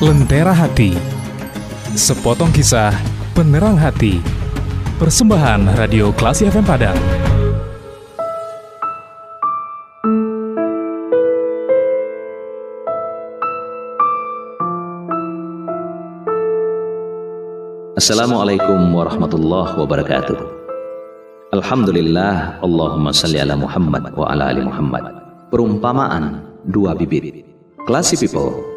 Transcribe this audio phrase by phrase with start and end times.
[0.00, 0.96] Lentera Hati.
[1.92, 2.88] Sepotong kisah
[3.36, 4.16] penerang hati.
[4.96, 6.96] Persembahan Radio Klasi FM Padang.
[18.00, 20.38] Assalamualaikum warahmatullahi wabarakatuh.
[21.52, 25.12] Alhamdulillah Allahumma salli ala Muhammad wa ala ali Muhammad.
[25.52, 27.44] Perumpamaan dua bibit.
[27.84, 28.69] Classy people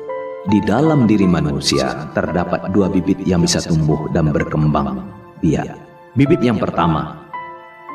[0.44, 5.00] Di dalam diri manusia terdapat dua bibit yang bisa tumbuh dan berkembang
[5.40, 5.72] biak
[6.20, 7.32] Bibit yang pertama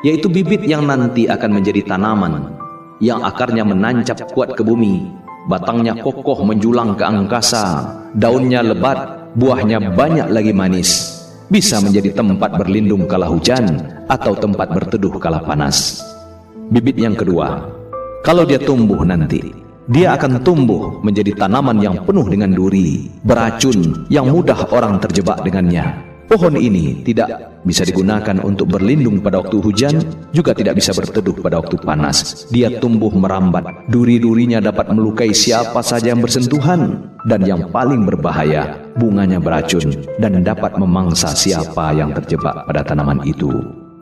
[0.01, 2.57] Yaitu bibit yang nanti akan menjadi tanaman
[2.97, 5.13] Yang akarnya menancap kuat ke bumi
[5.45, 7.85] Batangnya kokoh menjulang ke angkasa
[8.17, 11.19] Daunnya lebat Buahnya banyak lagi manis
[11.49, 15.97] bisa menjadi tempat berlindung kala hujan atau tempat berteduh kala panas.
[16.69, 17.73] Bibit yang kedua,
[18.21, 24.29] kalau dia tumbuh nanti, dia akan tumbuh menjadi tanaman yang penuh dengan duri, beracun yang
[24.29, 26.05] mudah orang terjebak dengannya.
[26.29, 29.97] Pohon ini tidak bisa digunakan untuk berlindung pada waktu hujan,
[30.29, 32.45] juga tidak bisa berteduh pada waktu panas.
[32.53, 39.41] Dia tumbuh merambat, duri-durinya dapat melukai siapa saja yang bersentuhan, dan yang paling berbahaya, bunganya
[39.41, 39.89] beracun
[40.21, 43.49] dan dapat memangsa siapa yang terjebak pada tanaman itu.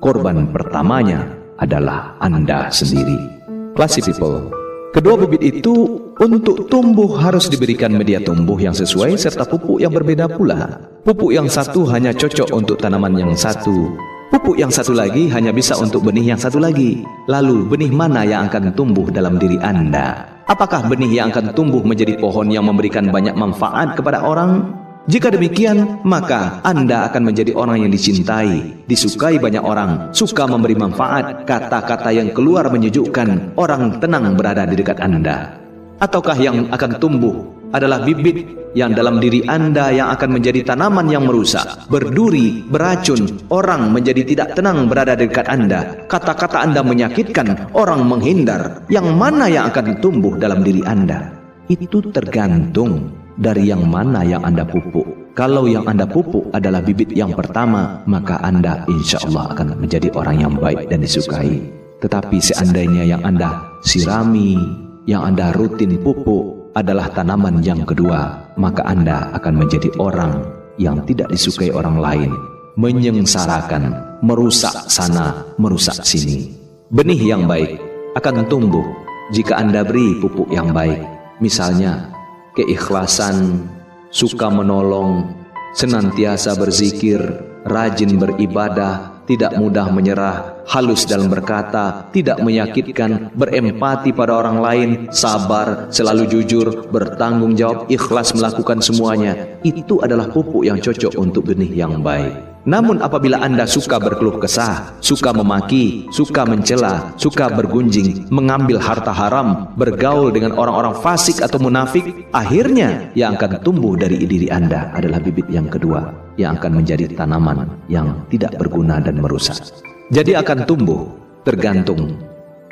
[0.03, 1.31] Korban pertamanya
[1.64, 3.40] adalah Anda sendiri.
[3.72, 4.52] Classy people,
[4.96, 10.32] Kedua bibit itu untuk tumbuh harus diberikan media tumbuh yang sesuai serta pupuk yang berbeda
[10.32, 10.80] pula.
[11.04, 13.92] Pupuk yang satu hanya cocok untuk tanaman yang satu.
[14.32, 17.04] Pupuk yang satu lagi hanya bisa untuk benih yang satu lagi.
[17.28, 20.24] Lalu benih mana yang akan tumbuh dalam diri Anda?
[20.48, 24.87] Apakah benih yang akan tumbuh menjadi pohon yang memberikan banyak manfaat kepada orang?
[25.08, 31.47] Jika demikian, maka Anda akan menjadi orang yang dicintai, disukai banyak orang, suka memberi manfaat,
[31.47, 35.55] kata-kata yang keluar menyejukkan, orang tenang berada di dekat Anda.
[36.03, 37.39] Ataukah yang akan tumbuh
[37.72, 43.88] adalah bibit yang dalam diri Anda yang akan menjadi tanaman yang merusak, berduri, beracun, orang
[43.96, 49.72] menjadi tidak tenang berada di dekat Anda, kata-kata Anda menyakitkan, orang menghindar, yang mana yang
[49.72, 51.31] akan tumbuh dalam diri Anda?
[51.72, 55.38] Itu tergantung dari yang mana yang Anda pupuk.
[55.38, 60.42] Kalau yang Anda pupuk adalah bibit yang pertama, maka Anda insya Allah akan menjadi orang
[60.42, 61.62] yang baik dan disukai.
[62.02, 64.58] Tetapi seandainya yang Anda sirami,
[65.06, 70.42] yang Anda rutin pupuk adalah tanaman yang kedua, maka Anda akan menjadi orang
[70.81, 72.31] yang tidak disukai orang lain,
[72.78, 76.53] menyengsarakan, merusak sana, merusak sini.
[76.90, 77.78] Benih yang baik
[78.18, 78.86] akan tumbuh
[79.34, 81.02] jika Anda beri pupuk yang baik.
[81.38, 82.16] Misalnya,
[82.57, 83.69] keikhlasan,
[84.09, 85.29] suka menolong,
[85.78, 87.22] senantiasa berzikir,
[87.69, 95.91] rajin beribadah, tidak mudah menyerah, halus dalam berkata, tidak menyakitkan, berempati pada orang lain, sabar,
[95.91, 99.59] selalu jujur, bertanggung jawab, ikhlas melakukan semuanya.
[99.67, 102.47] Itu adalah pupuk yang cocok untuk benih yang baik.
[102.67, 109.72] Namun apabila Anda suka berkeluh kesah, suka memaki, suka mencela, suka bergunjing, mengambil harta haram,
[109.79, 112.03] bergaul dengan orang-orang fasik atau munafik,
[112.35, 117.72] akhirnya yang akan tumbuh dari diri Anda adalah bibit yang kedua, yang akan menjadi tanaman
[117.88, 119.63] yang tidak berguna dan merusak.
[120.11, 121.07] Jadi akan tumbuh
[121.47, 122.19] tergantung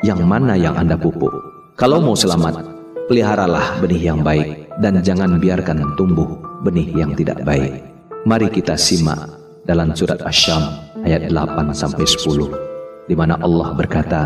[0.03, 1.31] yang mana yang Anda pupuk.
[1.79, 2.67] Kalau mau selamat,
[3.07, 6.35] peliharalah benih yang baik dan jangan biarkan tumbuh
[6.67, 7.79] benih yang tidak baik.
[8.27, 9.34] Mari kita simak
[9.66, 10.62] dalam surat Asy-Syam
[11.02, 14.22] ayat 8 sampai 10 di mana Allah berkata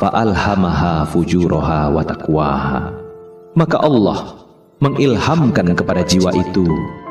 [0.00, 2.92] fa'alhamaha fujuraha wa taqwaha.
[3.56, 4.48] Maka Allah
[4.80, 6.64] mengilhamkan kepada jiwa itu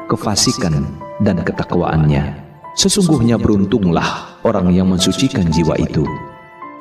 [0.09, 0.85] kefasikan
[1.21, 2.45] dan ketakwaannya.
[2.77, 6.05] Sesungguhnya beruntunglah orang yang mensucikan jiwa itu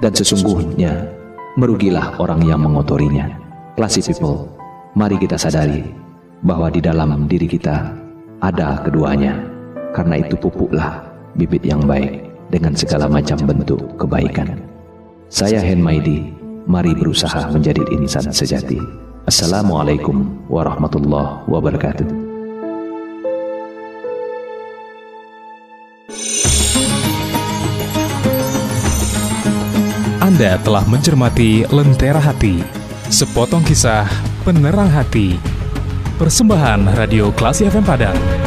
[0.05, 1.09] dan sesungguhnya
[1.56, 3.33] merugilah orang yang mengotorinya.
[3.77, 4.49] Classy people
[4.93, 5.85] mari kita sadari
[6.45, 7.97] bahwa di dalam diri kita
[8.45, 9.56] ada keduanya
[9.97, 11.01] karena itu pupuklah
[11.41, 14.61] bibit yang baik dengan segala macam bentuk kebaikan.
[15.33, 16.37] Saya Hen Maidi,
[16.69, 18.76] mari berusaha menjadi insan sejati.
[19.25, 22.29] Assalamualaikum warahmatullahi wabarakatuh.
[30.20, 32.61] Anda telah mencermati Lentera Hati,
[33.09, 34.05] sepotong kisah
[34.44, 35.41] penerang hati.
[36.20, 38.45] Persembahan Radio Klasi FM Padang.